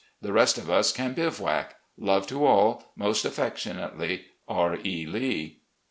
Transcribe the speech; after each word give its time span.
The 0.19 0.33
rest 0.33 0.57
of 0.57 0.67
us 0.67 0.91
can 0.91 1.13
bivouac. 1.13 1.75
Love 1.95 2.25
to 2.25 2.43
all. 2.43 2.91
Most 2.95 3.23
affectionately, 3.23 4.25
R. 4.47 4.79
E. 4.83 5.05
Lee." 5.05 5.59